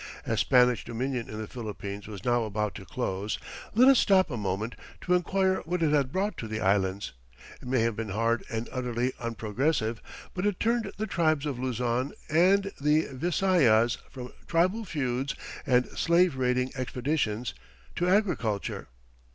As 0.25 0.39
Spanish 0.39 0.83
dominion 0.83 1.29
in 1.29 1.39
the 1.39 1.45
Philippines 1.45 2.07
was 2.07 2.25
now 2.25 2.43
about 2.45 2.73
to 2.73 2.85
close, 2.85 3.37
let 3.75 3.87
us 3.87 3.99
stop 3.99 4.31
a 4.31 4.35
moment 4.35 4.73
to 5.01 5.13
inquire 5.13 5.57
what 5.57 5.83
it 5.83 5.91
had 5.91 6.11
brought 6.11 6.37
to 6.37 6.47
the 6.47 6.59
Islands. 6.59 7.11
It 7.61 7.67
may 7.67 7.81
have 7.81 7.95
been 7.95 8.09
hard 8.09 8.43
and 8.49 8.67
utterly 8.71 9.13
unprogressive, 9.19 10.01
but 10.33 10.47
it 10.47 10.59
turned 10.59 10.91
the 10.97 11.05
tribes 11.05 11.45
of 11.45 11.59
Luzon 11.59 12.13
and 12.31 12.71
the 12.81 13.09
Visayas 13.11 13.99
from 14.09 14.33
tribal 14.47 14.85
feuds 14.85 15.35
and 15.67 15.85
slave 15.89 16.35
raiding 16.35 16.71
expeditions 16.73 17.53
to 17.95 18.09
agriculture. 18.09 18.87